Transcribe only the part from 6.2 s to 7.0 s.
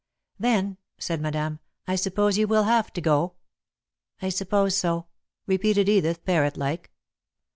parrot like.